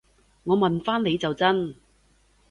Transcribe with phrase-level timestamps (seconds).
[0.45, 1.75] 我問返你就真